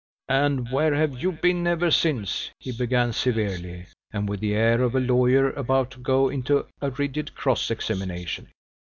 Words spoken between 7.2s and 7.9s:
cross